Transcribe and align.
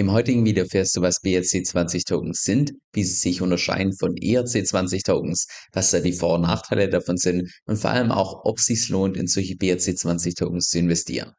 Im 0.00 0.12
heutigen 0.12 0.46
Video 0.46 0.64
fährst 0.64 0.96
du, 0.96 1.02
was 1.02 1.22
BRC20 1.22 2.06
Tokens 2.06 2.40
sind, 2.40 2.72
wie 2.94 3.04
sie 3.04 3.12
sich 3.12 3.42
unterscheiden 3.42 3.94
von 3.94 4.14
ERC20 4.14 5.04
Tokens, 5.04 5.46
was 5.74 5.90
da 5.90 6.00
die 6.00 6.14
Vor- 6.14 6.36
und 6.36 6.40
Nachteile 6.40 6.88
davon 6.88 7.18
sind 7.18 7.52
und 7.66 7.76
vor 7.76 7.90
allem 7.90 8.10
auch, 8.10 8.46
ob 8.46 8.56
es 8.56 8.64
sich 8.64 8.88
lohnt, 8.88 9.18
in 9.18 9.26
solche 9.26 9.56
BRC20 9.56 10.38
Tokens 10.38 10.68
zu 10.68 10.78
investieren. 10.78 11.34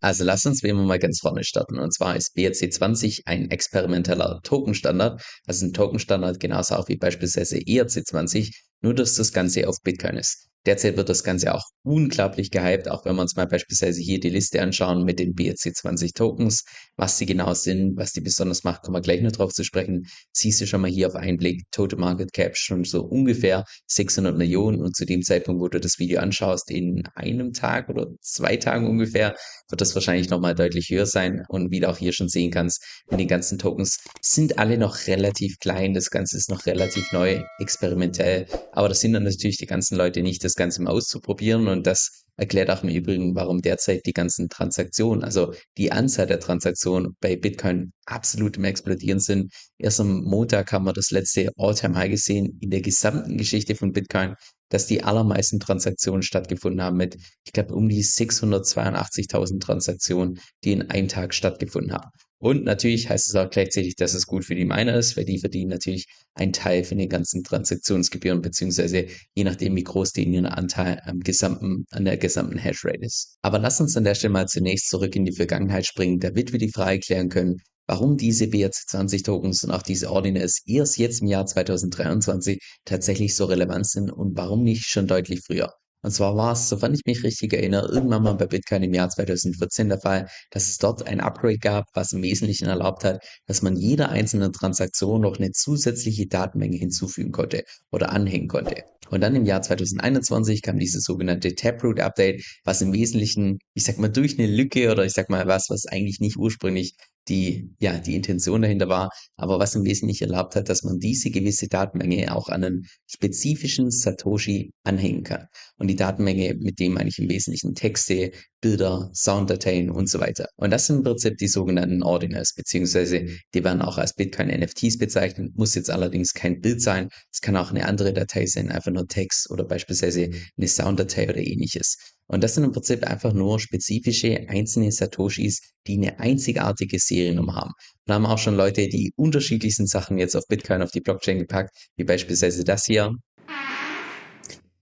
Also 0.00 0.24
lass 0.24 0.44
uns 0.44 0.64
wie 0.64 0.70
immer 0.70 0.82
mal 0.82 0.98
ganz 0.98 1.20
vorne 1.20 1.44
starten. 1.44 1.78
Und 1.78 1.94
zwar 1.94 2.16
ist 2.16 2.36
BRC20 2.36 3.20
ein 3.26 3.48
experimenteller 3.52 4.40
Tokenstandard. 4.42 5.22
Also 5.46 5.66
ein 5.66 5.72
Tokenstandard 5.72 6.40
genauso 6.40 6.74
auch 6.74 6.88
wie 6.88 6.96
beispielsweise 6.96 7.58
ERC20, 7.58 8.50
nur 8.80 8.94
dass 8.94 9.14
das 9.14 9.32
Ganze 9.32 9.68
auf 9.68 9.76
Bitcoin 9.84 10.16
ist. 10.16 10.49
Derzeit 10.66 10.96
wird 10.96 11.08
das 11.08 11.24
Ganze 11.24 11.54
auch 11.54 11.64
unglaublich 11.82 12.50
gehypt, 12.50 12.90
auch 12.90 13.04
wenn 13.06 13.16
wir 13.16 13.22
uns 13.22 13.34
mal 13.34 13.46
beispielsweise 13.46 14.00
hier 14.00 14.20
die 14.20 14.28
Liste 14.28 14.60
anschauen 14.60 15.04
mit 15.04 15.18
den 15.18 15.34
BRC20 15.34 16.14
Tokens, 16.14 16.64
was 16.96 17.16
sie 17.16 17.24
genau 17.24 17.54
sind, 17.54 17.96
was 17.96 18.12
die 18.12 18.20
besonders 18.20 18.62
macht, 18.62 18.82
kommen 18.82 18.96
wir 18.96 19.00
gleich 19.00 19.22
noch 19.22 19.32
drauf 19.32 19.52
zu 19.52 19.64
sprechen. 19.64 20.06
Siehst 20.32 20.60
du 20.60 20.66
schon 20.66 20.82
mal 20.82 20.90
hier 20.90 21.06
auf 21.06 21.14
einen 21.14 21.38
Blick, 21.38 21.62
Total 21.70 21.98
Market 21.98 22.32
Cap 22.34 22.58
schon 22.58 22.84
so 22.84 23.02
ungefähr 23.02 23.64
600 23.86 24.36
Millionen 24.36 24.82
und 24.82 24.94
zu 24.94 25.06
dem 25.06 25.22
Zeitpunkt, 25.22 25.62
wo 25.62 25.68
du 25.68 25.80
das 25.80 25.98
Video 25.98 26.20
anschaust, 26.20 26.70
in 26.70 27.04
einem 27.14 27.52
Tag 27.54 27.88
oder 27.88 28.08
zwei 28.20 28.56
Tagen 28.56 28.86
ungefähr, 28.86 29.34
wird 29.70 29.80
das 29.80 29.94
wahrscheinlich 29.94 30.28
nochmal 30.28 30.54
deutlich 30.54 30.90
höher 30.90 31.06
sein. 31.06 31.42
Und 31.48 31.70
wie 31.70 31.80
du 31.80 31.88
auch 31.88 31.96
hier 31.96 32.12
schon 32.12 32.28
sehen 32.28 32.50
kannst, 32.50 32.84
mit 33.10 33.18
den 33.18 33.28
ganzen 33.28 33.58
Tokens 33.58 33.98
sind 34.20 34.58
alle 34.58 34.76
noch 34.76 35.06
relativ 35.06 35.58
klein, 35.58 35.94
das 35.94 36.10
Ganze 36.10 36.36
ist 36.36 36.50
noch 36.50 36.66
relativ 36.66 37.12
neu, 37.12 37.42
experimentell, 37.58 38.46
aber 38.72 38.88
das 38.88 39.00
sind 39.00 39.14
dann 39.14 39.24
natürlich 39.24 39.56
die 39.56 39.66
ganzen 39.66 39.96
Leute 39.96 40.22
nicht, 40.22 40.44
das 40.50 40.56
Ganze 40.56 40.82
mal 40.82 40.90
auszuprobieren. 40.90 41.68
Und 41.68 41.86
das 41.86 42.24
erklärt 42.36 42.70
auch 42.70 42.82
im 42.82 42.88
Übrigen, 42.88 43.34
warum 43.34 43.60
derzeit 43.60 44.06
die 44.06 44.12
ganzen 44.12 44.48
Transaktionen, 44.48 45.22
also 45.22 45.52
die 45.76 45.92
Anzahl 45.92 46.26
der 46.26 46.40
Transaktionen 46.40 47.16
bei 47.20 47.36
Bitcoin 47.36 47.92
absolut 48.06 48.56
im 48.56 48.64
Explodieren 48.64 49.20
sind. 49.20 49.52
Erst 49.78 50.00
am 50.00 50.24
Montag 50.24 50.72
haben 50.72 50.86
wir 50.86 50.94
das 50.94 51.10
letzte 51.10 51.50
All-Time-High 51.56 52.10
gesehen 52.10 52.58
in 52.60 52.70
der 52.70 52.80
gesamten 52.80 53.36
Geschichte 53.36 53.74
von 53.74 53.92
Bitcoin, 53.92 54.34
dass 54.70 54.86
die 54.86 55.02
allermeisten 55.02 55.60
Transaktionen 55.60 56.22
stattgefunden 56.22 56.82
haben 56.82 56.96
mit, 56.96 57.16
ich 57.44 57.52
glaube, 57.52 57.74
um 57.74 57.88
die 57.88 58.02
682.000 58.02 59.60
Transaktionen, 59.60 60.40
die 60.64 60.72
in 60.72 60.90
einem 60.90 61.08
Tag 61.08 61.34
stattgefunden 61.34 61.92
haben. 61.92 62.10
Und 62.42 62.64
natürlich 62.64 63.10
heißt 63.10 63.28
es 63.28 63.34
auch 63.34 63.50
gleichzeitig, 63.50 63.96
dass 63.96 64.14
es 64.14 64.26
gut 64.26 64.46
für 64.46 64.54
die 64.54 64.64
Miner 64.64 64.94
ist, 64.96 65.14
weil 65.14 65.26
die 65.26 65.38
verdienen 65.38 65.68
natürlich 65.68 66.06
einen 66.34 66.54
Teil 66.54 66.84
von 66.84 66.96
den 66.96 67.10
ganzen 67.10 67.44
Transaktionsgebühren, 67.44 68.40
beziehungsweise 68.40 69.08
je 69.34 69.44
nachdem, 69.44 69.76
wie 69.76 69.84
groß 69.84 70.12
die 70.12 70.24
ihren 70.24 70.46
Anteil 70.46 71.02
am 71.04 71.20
gesamten, 71.20 71.84
an 71.90 72.06
der 72.06 72.16
gesamten 72.16 72.56
Hashrate 72.56 73.04
ist. 73.04 73.36
Aber 73.42 73.58
lass 73.58 73.78
uns 73.82 73.94
an 73.94 74.04
der 74.04 74.14
Stelle 74.14 74.32
mal 74.32 74.48
zunächst 74.48 74.88
zurück 74.88 75.14
in 75.16 75.26
die 75.26 75.34
Vergangenheit 75.36 75.84
springen, 75.84 76.18
damit 76.18 76.52
wir 76.52 76.58
die 76.58 76.72
Frage 76.72 77.00
klären 77.00 77.28
können, 77.28 77.58
warum 77.86 78.16
diese 78.16 78.46
BRC20 78.46 79.22
Tokens 79.22 79.62
und 79.62 79.70
auch 79.70 79.82
diese 79.82 80.10
Ordinals 80.10 80.62
erst 80.64 80.96
jetzt 80.96 81.20
im 81.20 81.26
Jahr 81.26 81.44
2023 81.44 82.58
tatsächlich 82.86 83.36
so 83.36 83.44
relevant 83.44 83.86
sind 83.86 84.10
und 84.10 84.34
warum 84.38 84.62
nicht 84.62 84.86
schon 84.86 85.06
deutlich 85.06 85.42
früher. 85.44 85.74
Und 86.02 86.12
zwar 86.12 86.36
war 86.36 86.52
es, 86.52 86.68
sofern 86.68 86.94
ich 86.94 87.04
mich 87.04 87.22
richtig 87.24 87.52
erinnere, 87.52 87.88
irgendwann 87.92 88.22
mal 88.22 88.34
bei 88.34 88.46
Bitcoin 88.46 88.82
im 88.82 88.94
Jahr 88.94 89.10
2014 89.10 89.88
der 89.88 90.00
Fall, 90.00 90.28
dass 90.50 90.68
es 90.68 90.78
dort 90.78 91.06
ein 91.06 91.20
Upgrade 91.20 91.58
gab, 91.58 91.84
was 91.92 92.12
im 92.12 92.22
Wesentlichen 92.22 92.68
erlaubt 92.68 93.04
hat, 93.04 93.22
dass 93.46 93.62
man 93.62 93.76
jeder 93.76 94.08
einzelnen 94.08 94.52
Transaktion 94.52 95.20
noch 95.20 95.38
eine 95.38 95.52
zusätzliche 95.52 96.26
Datenmenge 96.26 96.78
hinzufügen 96.78 97.32
konnte 97.32 97.64
oder 97.90 98.12
anhängen 98.12 98.48
konnte. 98.48 98.84
Und 99.10 99.20
dann 99.22 99.34
im 99.34 99.44
Jahr 99.44 99.60
2021 99.60 100.62
kam 100.62 100.78
dieses 100.78 101.02
sogenannte 101.02 101.54
Taproot 101.54 102.00
Update, 102.00 102.44
was 102.64 102.80
im 102.80 102.92
Wesentlichen, 102.92 103.58
ich 103.74 103.84
sag 103.84 103.98
mal, 103.98 104.08
durch 104.08 104.38
eine 104.38 104.46
Lücke 104.46 104.90
oder 104.90 105.04
ich 105.04 105.12
sag 105.12 105.28
mal 105.28 105.46
was, 105.48 105.68
was 105.68 105.86
eigentlich 105.86 106.20
nicht 106.20 106.36
ursprünglich 106.36 106.94
die, 107.28 107.70
ja, 107.78 107.98
die 107.98 108.16
Intention 108.16 108.62
dahinter 108.62 108.88
war, 108.88 109.10
aber 109.36 109.58
was 109.58 109.74
im 109.74 109.84
Wesentlichen 109.84 110.24
erlaubt 110.24 110.56
hat, 110.56 110.68
dass 110.68 110.82
man 110.82 110.98
diese 110.98 111.30
gewisse 111.30 111.68
Datenmenge 111.68 112.34
auch 112.34 112.48
an 112.48 112.64
einen 112.64 112.86
spezifischen 113.06 113.90
Satoshi 113.90 114.72
anhängen 114.84 115.22
kann. 115.22 115.46
Und 115.76 115.88
die 115.88 115.96
Datenmenge, 115.96 116.54
mit 116.58 116.78
dem 116.78 116.94
meine 116.94 117.08
ich 117.08 117.18
im 117.18 117.28
Wesentlichen 117.28 117.74
Texte, 117.74 118.32
Bilder, 118.60 119.10
Sounddateien 119.14 119.90
und 119.90 120.08
so 120.08 120.20
weiter. 120.20 120.46
Und 120.56 120.70
das 120.70 120.86
sind 120.86 120.98
im 120.98 121.04
Prinzip 121.04 121.38
die 121.38 121.48
sogenannten 121.48 122.02
Ordinals, 122.02 122.54
beziehungsweise 122.54 123.26
die 123.54 123.64
werden 123.64 123.80
auch 123.80 123.96
als 123.96 124.14
Bitcoin 124.14 124.48
NFTs 124.48 124.98
bezeichnet, 124.98 125.56
muss 125.56 125.74
jetzt 125.74 125.90
allerdings 125.90 126.34
kein 126.34 126.60
Bild 126.60 126.82
sein. 126.82 127.08
Es 127.32 127.40
kann 127.40 127.56
auch 127.56 127.70
eine 127.70 127.86
andere 127.86 128.12
Datei 128.12 128.46
sein, 128.46 128.70
einfach 128.70 128.92
nur 128.92 129.06
Text 129.06 129.50
oder 129.50 129.64
beispielsweise 129.64 130.30
eine 130.56 130.68
Sounddatei 130.68 131.28
oder 131.28 131.38
ähnliches. 131.38 131.96
Und 132.30 132.44
das 132.44 132.54
sind 132.54 132.62
im 132.62 132.70
Prinzip 132.70 133.02
einfach 133.02 133.32
nur 133.32 133.58
spezifische 133.58 134.46
einzelne 134.48 134.92
Satoshis, 134.92 135.72
die 135.88 135.94
eine 135.94 136.20
einzigartige 136.20 136.96
Seriennummer 136.96 137.56
haben. 137.56 137.72
Wir 138.06 138.14
haben 138.14 138.26
auch 138.26 138.38
schon 138.38 138.54
Leute, 138.54 138.86
die 138.86 139.12
unterschiedlichsten 139.16 139.88
Sachen 139.88 140.16
jetzt 140.16 140.36
auf 140.36 140.44
Bitcoin 140.46 140.80
auf 140.80 140.92
die 140.92 141.00
Blockchain 141.00 141.40
gepackt, 141.40 141.76
wie 141.96 142.04
beispielsweise 142.04 142.62
das 142.62 142.86
hier. 142.86 143.10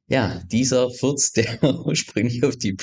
Ja, 0.08 0.42
dieser 0.52 0.90
Furz, 0.90 1.32
der 1.36 1.58
ursprünglich 1.62 2.44
auf 2.44 2.56
die 2.56 2.76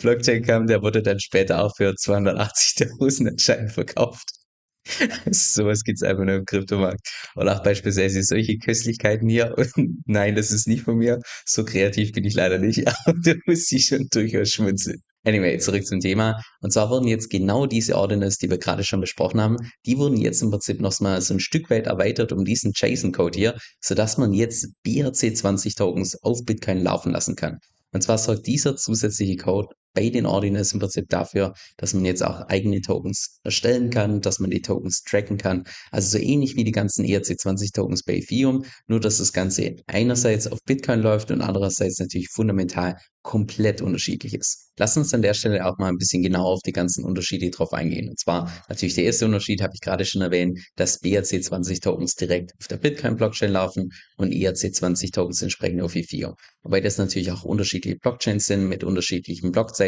Blockchain 0.00 0.44
kam, 0.44 0.68
der 0.68 0.80
wurde 0.82 1.02
dann 1.02 1.18
später 1.18 1.64
auch 1.64 1.74
für 1.76 1.90
280.000 1.90 3.28
anscheinend 3.28 3.72
verkauft. 3.72 4.41
Sowas 5.30 5.84
gibt's 5.84 6.02
einfach 6.02 6.24
nur 6.24 6.36
im 6.36 6.44
Kryptomarkt. 6.44 7.08
Oder 7.36 7.56
auch 7.56 7.62
beispielsweise 7.62 8.22
solche 8.22 8.58
Köstlichkeiten 8.58 9.28
hier. 9.28 9.54
Und 9.76 10.02
nein, 10.06 10.34
das 10.34 10.50
ist 10.50 10.66
nicht 10.66 10.82
von 10.82 10.96
mir. 10.96 11.20
So 11.44 11.64
kreativ 11.64 12.12
bin 12.12 12.24
ich 12.24 12.34
leider 12.34 12.58
nicht, 12.58 12.86
aber 13.04 13.18
da 13.22 13.34
muss 13.46 13.70
ich 13.72 13.86
schon 13.86 14.08
durchaus 14.10 14.50
schmunzeln. 14.50 15.02
Anyway, 15.24 15.56
zurück 15.58 15.86
zum 15.86 16.00
Thema. 16.00 16.42
Und 16.60 16.72
zwar 16.72 16.90
wurden 16.90 17.06
jetzt 17.06 17.30
genau 17.30 17.66
diese 17.66 17.96
Ordinals, 17.96 18.38
die 18.38 18.50
wir 18.50 18.58
gerade 18.58 18.82
schon 18.82 19.00
besprochen 19.00 19.40
haben, 19.40 19.56
die 19.86 19.96
wurden 19.96 20.16
jetzt 20.16 20.42
im 20.42 20.50
Prinzip 20.50 20.80
noch 20.80 20.98
mal 20.98 21.20
so 21.20 21.34
ein 21.34 21.40
Stück 21.40 21.70
weit 21.70 21.86
erweitert 21.86 22.32
um 22.32 22.44
diesen 22.44 22.72
JSON-Code 22.74 23.38
hier, 23.38 23.58
sodass 23.80 24.18
man 24.18 24.32
jetzt 24.32 24.66
BRC20 24.84 25.76
Tokens 25.76 26.20
auf 26.24 26.44
Bitcoin 26.44 26.82
laufen 26.82 27.12
lassen 27.12 27.36
kann. 27.36 27.60
Und 27.92 28.02
zwar 28.02 28.18
sorgt 28.18 28.48
dieser 28.48 28.74
zusätzliche 28.74 29.36
Code 29.36 29.68
bei 29.94 30.08
den 30.08 30.26
Ordinals 30.26 30.72
im 30.72 30.80
Prinzip 30.80 31.08
dafür, 31.08 31.54
dass 31.76 31.94
man 31.94 32.04
jetzt 32.04 32.24
auch 32.24 32.42
eigene 32.48 32.80
Tokens 32.80 33.38
erstellen 33.44 33.90
kann, 33.90 34.20
dass 34.20 34.38
man 34.38 34.50
die 34.50 34.62
Tokens 34.62 35.02
tracken 35.02 35.38
kann. 35.38 35.64
Also 35.90 36.18
so 36.18 36.24
ähnlich 36.24 36.56
wie 36.56 36.64
die 36.64 36.72
ganzen 36.72 37.04
ERC20 37.04 37.74
Tokens 37.74 38.02
bei 38.02 38.16
Ethereum, 38.16 38.64
nur 38.86 39.00
dass 39.00 39.18
das 39.18 39.32
Ganze 39.32 39.76
einerseits 39.86 40.46
auf 40.46 40.58
Bitcoin 40.64 41.00
läuft 41.00 41.30
und 41.30 41.40
andererseits 41.40 41.98
natürlich 41.98 42.28
fundamental 42.30 42.96
komplett 43.22 43.80
unterschiedlich 43.80 44.34
ist. 44.34 44.70
Lass 44.78 44.96
uns 44.96 45.14
an 45.14 45.22
der 45.22 45.34
Stelle 45.34 45.64
auch 45.64 45.78
mal 45.78 45.88
ein 45.88 45.98
bisschen 45.98 46.22
genauer 46.22 46.54
auf 46.54 46.62
die 46.64 46.72
ganzen 46.72 47.04
Unterschiede 47.04 47.50
drauf 47.50 47.72
eingehen. 47.72 48.08
Und 48.08 48.18
zwar 48.18 48.50
natürlich 48.68 48.94
der 48.94 49.04
erste 49.04 49.26
Unterschied, 49.26 49.62
habe 49.62 49.72
ich 49.74 49.80
gerade 49.80 50.04
schon 50.04 50.22
erwähnt, 50.22 50.58
dass 50.76 51.00
BRC20 51.02 51.82
Tokens 51.82 52.14
direkt 52.14 52.52
auf 52.58 52.66
der 52.68 52.78
Bitcoin-Blockchain 52.78 53.52
laufen 53.52 53.90
und 54.16 54.32
ERC20 54.32 55.12
Tokens 55.12 55.42
entsprechend 55.42 55.82
auf 55.82 55.94
Ethereum. 55.94 56.34
Wobei 56.62 56.80
das 56.80 56.98
natürlich 56.98 57.30
auch 57.30 57.44
unterschiedliche 57.44 57.96
Blockchains 57.98 58.46
sind 58.46 58.68
mit 58.68 58.82
unterschiedlichen 58.82 59.52
Blockzeiten, 59.52 59.81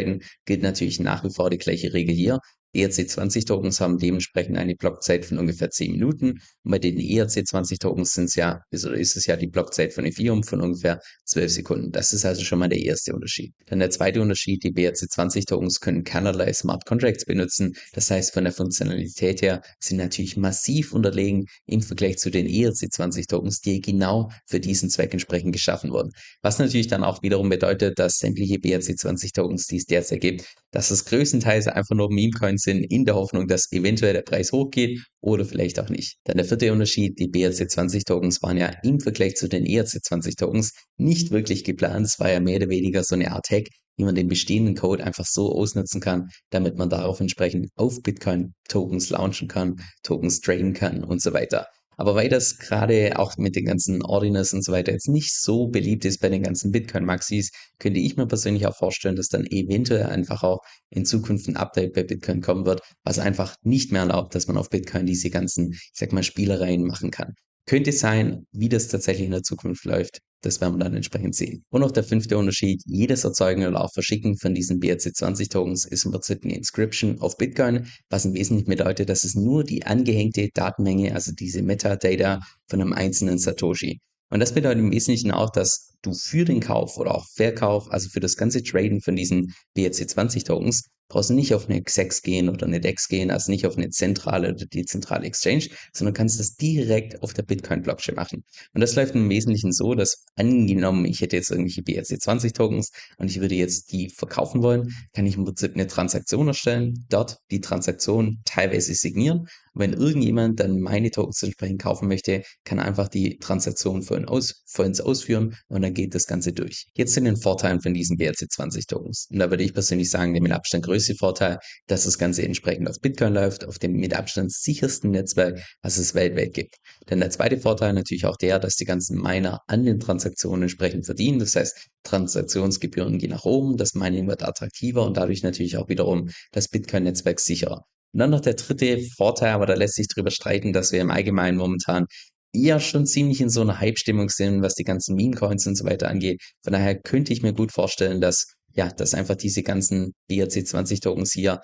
gilt 0.45 0.61
natürlich 0.61 0.99
nach 0.99 1.23
wie 1.23 1.33
vor 1.33 1.49
die 1.49 1.57
gleiche 1.57 1.93
Regel 1.93 2.15
hier. 2.15 2.39
ERC20-Tokens 2.75 3.79
haben 3.79 3.97
dementsprechend 3.97 4.57
eine 4.57 4.75
Blockzeit 4.75 5.25
von 5.25 5.37
ungefähr 5.37 5.69
10 5.69 5.91
Minuten. 5.91 6.39
Und 6.63 6.71
bei 6.71 6.79
den 6.79 6.97
ERC20-Tokens 6.97 8.13
sind 8.13 8.35
ja, 8.35 8.61
ist, 8.71 8.85
ist 8.85 9.15
es 9.15 9.25
ja 9.25 9.35
die 9.35 9.47
Blockzeit 9.47 9.93
von 9.93 10.05
Ethereum 10.05 10.43
von 10.43 10.61
ungefähr 10.61 10.99
12 11.25 11.51
Sekunden. 11.51 11.91
Das 11.91 12.13
ist 12.13 12.25
also 12.25 12.43
schon 12.43 12.59
mal 12.59 12.69
der 12.69 12.81
erste 12.81 13.13
Unterschied. 13.13 13.53
Dann 13.67 13.79
der 13.79 13.89
zweite 13.89 14.21
Unterschied, 14.21 14.63
die 14.63 14.71
BRC20-Tokens 14.71 15.79
können 15.79 16.03
keinerlei 16.03 16.51
Smart 16.53 16.85
Contracts 16.85 17.25
benutzen. 17.25 17.73
Das 17.93 18.11
heißt, 18.11 18.33
von 18.33 18.43
der 18.43 18.53
Funktionalität 18.53 19.41
her 19.41 19.61
sind 19.79 19.97
natürlich 19.97 20.37
massiv 20.37 20.93
unterlegen 20.93 21.45
im 21.65 21.81
Vergleich 21.81 22.17
zu 22.17 22.29
den 22.29 22.47
ERC20-Tokens, 22.47 23.61
die 23.61 23.79
genau 23.79 24.31
für 24.47 24.59
diesen 24.59 24.89
Zweck 24.89 25.13
entsprechend 25.13 25.53
geschaffen 25.53 25.91
wurden. 25.91 26.11
Was 26.41 26.59
natürlich 26.59 26.87
dann 26.87 27.03
auch 27.03 27.23
wiederum 27.23 27.49
bedeutet, 27.49 27.99
dass 27.99 28.17
sämtliche 28.17 28.55
BRC20-Tokens, 28.55 29.67
die 29.67 29.77
es 29.77 29.85
derzeit 29.85 30.21
gibt, 30.21 30.45
dass 30.71 30.91
es 30.91 31.05
größtenteils 31.05 31.67
einfach 31.67 31.95
nur 31.95 32.11
Meme-Coins 32.11 32.64
sind, 32.65 32.83
in 32.83 33.05
der 33.05 33.15
Hoffnung, 33.15 33.47
dass 33.47 33.71
eventuell 33.71 34.13
der 34.13 34.21
Preis 34.23 34.51
hochgeht 34.51 34.99
oder 35.21 35.45
vielleicht 35.45 35.79
auch 35.79 35.89
nicht. 35.89 36.17
Dann 36.25 36.37
der 36.37 36.45
vierte 36.45 36.71
Unterschied, 36.73 37.17
die 37.17 37.29
BRC20-Tokens 37.29 38.41
waren 38.43 38.57
ja 38.57 38.73
im 38.83 38.99
Vergleich 38.99 39.35
zu 39.35 39.47
den 39.47 39.65
ERC20-Tokens 39.65 40.73
nicht 40.97 41.31
wirklich 41.31 41.63
geplant. 41.63 42.05
Es 42.05 42.19
war 42.19 42.29
ja 42.29 42.41
mehr 42.41 42.57
oder 42.57 42.69
weniger 42.69 43.03
so 43.03 43.15
eine 43.15 43.31
Art 43.31 43.49
Hack, 43.49 43.67
wie 43.97 44.03
man 44.03 44.15
den 44.15 44.27
bestehenden 44.27 44.75
Code 44.75 45.03
einfach 45.03 45.25
so 45.25 45.53
ausnutzen 45.53 46.01
kann, 46.01 46.27
damit 46.49 46.77
man 46.77 46.89
darauf 46.89 47.21
entsprechend 47.21 47.69
auf 47.75 48.01
Bitcoin 48.01 48.53
Tokens 48.67 49.09
launchen 49.09 49.47
kann, 49.47 49.75
Tokens 50.03 50.41
traden 50.41 50.73
kann 50.73 51.03
und 51.03 51.21
so 51.21 51.31
weiter. 51.31 51.67
Aber 51.97 52.15
weil 52.15 52.29
das 52.29 52.57
gerade 52.57 53.17
auch 53.17 53.37
mit 53.37 53.55
den 53.55 53.65
ganzen 53.65 54.03
Ordinals 54.03 54.53
und 54.53 54.63
so 54.63 54.71
weiter 54.71 54.91
jetzt 54.91 55.07
nicht 55.07 55.33
so 55.33 55.67
beliebt 55.67 56.05
ist 56.05 56.19
bei 56.19 56.29
den 56.29 56.43
ganzen 56.43 56.71
Bitcoin-Maxis, 56.71 57.51
könnte 57.79 57.99
ich 57.99 58.17
mir 58.17 58.27
persönlich 58.27 58.67
auch 58.67 58.75
vorstellen, 58.75 59.15
dass 59.15 59.29
dann 59.29 59.45
eventuell 59.45 60.07
einfach 60.07 60.43
auch 60.43 60.59
in 60.89 61.05
Zukunft 61.05 61.47
ein 61.47 61.57
Update 61.57 61.93
bei 61.93 62.03
Bitcoin 62.03 62.41
kommen 62.41 62.65
wird, 62.65 62.81
was 63.03 63.19
einfach 63.19 63.55
nicht 63.63 63.91
mehr 63.91 64.01
erlaubt, 64.01 64.35
dass 64.35 64.47
man 64.47 64.57
auf 64.57 64.69
Bitcoin 64.69 65.05
diese 65.05 65.29
ganzen, 65.29 65.71
ich 65.71 65.91
sag 65.93 66.11
mal, 66.11 66.23
Spielereien 66.23 66.83
machen 66.83 67.11
kann. 67.11 67.33
Könnte 67.65 67.91
sein, 67.91 68.45
wie 68.51 68.69
das 68.69 68.87
tatsächlich 68.89 69.25
in 69.25 69.31
der 69.31 69.43
Zukunft 69.43 69.85
läuft. 69.85 70.19
Das 70.45 70.61
werden 70.61 70.75
wir 70.75 70.83
dann 70.83 70.95
entsprechend 70.95 71.35
sehen. 71.35 71.63
Und 71.69 71.81
noch 71.81 71.91
der 71.91 72.03
fünfte 72.03 72.37
Unterschied, 72.37 72.81
jedes 72.85 73.23
Erzeugen 73.23 73.65
oder 73.65 73.83
auch 73.83 73.91
Verschicken 73.93 74.37
von 74.37 74.53
diesen 74.53 74.79
BRC20 74.79 75.49
Tokens 75.49 75.85
ist 75.85 76.05
im 76.05 76.11
Prinzip 76.11 76.43
eine 76.43 76.55
Inscription 76.55 77.19
auf 77.19 77.37
Bitcoin, 77.37 77.87
was 78.09 78.25
im 78.25 78.33
Wesentlichen 78.33 78.69
bedeutet, 78.69 79.09
dass 79.09 79.23
es 79.23 79.35
nur 79.35 79.63
die 79.63 79.85
angehängte 79.85 80.49
Datenmenge, 80.53 81.13
also 81.13 81.31
diese 81.31 81.61
Metadata 81.61 82.39
von 82.69 82.81
einem 82.81 82.93
einzelnen 82.93 83.37
Satoshi. 83.37 83.99
Und 84.29 84.39
das 84.39 84.53
bedeutet 84.53 84.79
im 84.79 84.91
Wesentlichen 84.91 85.31
auch, 85.31 85.49
dass 85.49 85.93
du 86.01 86.13
für 86.13 86.45
den 86.45 86.59
Kauf 86.59 86.97
oder 86.97 87.15
auch 87.15 87.25
Verkauf, 87.35 87.91
also 87.91 88.09
für 88.09 88.19
das 88.19 88.37
ganze 88.37 88.63
Traden 88.63 89.01
von 89.01 89.15
diesen 89.15 89.53
BRC20 89.77 90.45
Tokens, 90.45 90.83
brauchst 91.07 91.31
nicht 91.31 91.53
auf 91.53 91.69
eine 91.69 91.81
XEX 91.81 92.21
gehen 92.21 92.49
oder 92.49 92.65
eine 92.65 92.79
DEX 92.79 93.07
gehen, 93.07 93.31
also 93.31 93.51
nicht 93.51 93.65
auf 93.65 93.77
eine 93.77 93.89
zentrale 93.89 94.53
oder 94.53 94.65
dezentrale 94.65 95.25
Exchange, 95.25 95.67
sondern 95.93 96.13
kannst 96.13 96.39
das 96.39 96.55
direkt 96.55 97.21
auf 97.21 97.33
der 97.33 97.43
Bitcoin-Blockchain 97.43 98.15
machen. 98.15 98.43
Und 98.73 98.81
das 98.81 98.95
läuft 98.95 99.15
im 99.15 99.29
Wesentlichen 99.29 99.71
so, 99.71 99.93
dass 99.93 100.25
angenommen, 100.35 101.05
ich 101.05 101.21
hätte 101.21 101.35
jetzt 101.35 101.51
irgendwelche 101.51 101.81
BRC20-Tokens 101.81 102.91
und 103.17 103.29
ich 103.29 103.39
würde 103.39 103.55
jetzt 103.55 103.91
die 103.91 104.09
verkaufen 104.09 104.63
wollen, 104.63 104.93
kann 105.13 105.25
ich 105.25 105.37
im 105.37 105.45
Prinzip 105.45 105.73
eine 105.73 105.87
Transaktion 105.87 106.47
erstellen, 106.47 107.05
dort 107.09 107.39
die 107.51 107.61
Transaktion 107.61 108.41
teilweise 108.45 108.93
signieren 108.93 109.47
wenn 109.75 109.93
irgendjemand 109.93 110.59
dann 110.59 110.79
meine 110.79 111.11
Tokens 111.11 111.43
entsprechend 111.43 111.81
kaufen 111.81 112.07
möchte, 112.07 112.43
kann 112.63 112.79
einfach 112.79 113.07
die 113.07 113.37
Transaktion 113.37 114.01
für, 114.01 114.27
aus, 114.27 114.63
für 114.65 114.85
ausführen 115.03 115.55
und 115.67 115.81
dann 115.81 115.93
geht 115.93 116.15
das 116.15 116.27
Ganze 116.27 116.53
durch. 116.53 116.85
Jetzt 116.93 117.13
sind 117.13 117.25
den 117.25 117.37
Vorteilen 117.37 117.81
von 117.81 117.93
diesen 117.93 118.17
BRC20 118.17 118.87
Tokens. 118.87 119.27
Und 119.31 119.39
da 119.39 119.49
würde 119.49 119.63
ich 119.63 119.73
persönlich 119.73 120.09
sagen, 120.09 120.33
der 120.33 120.41
mit 120.41 120.51
Abstand 120.51 120.85
größte 120.85 121.15
Vorteil, 121.15 121.59
dass 121.87 122.05
das 122.05 122.17
Ganze 122.17 122.43
entsprechend 122.43 122.89
auf 122.89 122.99
Bitcoin 123.01 123.33
läuft, 123.33 123.65
auf 123.65 123.77
dem 123.77 123.93
mit 123.93 124.13
Abstand 124.13 124.53
sichersten 124.53 125.11
Netzwerk, 125.11 125.59
was 125.81 125.97
es 125.97 126.15
weltweit 126.15 126.53
gibt. 126.53 126.75
Denn 127.09 127.19
der 127.19 127.29
zweite 127.29 127.59
Vorteil 127.59 127.93
natürlich 127.93 128.25
auch 128.25 128.37
der, 128.37 128.59
dass 128.59 128.75
die 128.75 128.85
ganzen 128.85 129.21
Miner 129.21 129.59
an 129.67 129.83
den 129.83 129.99
Transaktionen 129.99 130.63
entsprechend 130.63 131.05
verdienen. 131.05 131.39
Das 131.39 131.55
heißt, 131.55 131.87
Transaktionsgebühren 132.03 133.17
gehen 133.17 133.31
nach 133.31 133.45
oben, 133.45 133.77
das 133.77 133.93
Mining 133.93 134.27
wird 134.27 134.43
attraktiver 134.43 135.05
und 135.05 135.17
dadurch 135.17 135.43
natürlich 135.43 135.77
auch 135.77 135.89
wiederum 135.89 136.29
das 136.51 136.69
Bitcoin-Netzwerk 136.69 137.39
sicherer. 137.39 137.83
Und 138.15 138.19
dann 138.19 138.29
noch 138.29 138.39
der 138.39 138.53
dritte 138.53 139.01
Vorteil, 139.17 139.51
aber 139.51 139.65
da 139.65 139.73
lässt 139.73 139.95
sich 139.95 140.07
drüber 140.07 140.31
streiten, 140.31 140.71
dass 140.71 140.93
wir 140.93 141.01
im 141.01 141.11
Allgemeinen 141.11 141.57
momentan 141.57 142.05
eher 142.53 142.79
schon 142.79 143.05
ziemlich 143.05 143.41
in 143.41 143.49
so 143.49 143.59
einer 143.59 143.81
Hype-Stimmung 143.81 144.29
sind, 144.29 144.61
was 144.61 144.75
die 144.75 144.85
ganzen 144.85 145.15
Meme-Coins 145.15 145.67
und 145.67 145.75
so 145.75 145.83
weiter 145.83 146.07
angeht. 146.07 146.41
Von 146.63 146.71
daher 146.71 146.97
könnte 146.97 147.33
ich 147.33 147.41
mir 147.41 147.51
gut 147.51 147.73
vorstellen, 147.73 148.21
dass, 148.21 148.45
ja, 148.73 148.87
dass 148.89 149.13
einfach 149.13 149.35
diese 149.35 149.63
ganzen 149.63 150.13
BRC20-Tokens 150.31 151.33
hier 151.33 151.59